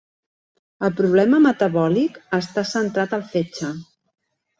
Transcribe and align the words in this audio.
El 0.87 0.93
problema 1.01 1.39
metabòlic 1.43 2.15
està 2.39 2.63
centrat 2.71 3.15
al 3.19 3.27
fetge. 3.35 3.71